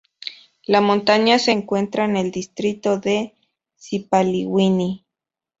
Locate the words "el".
2.17-2.31